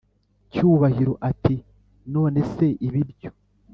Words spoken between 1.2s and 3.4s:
ati"nonese ibi byo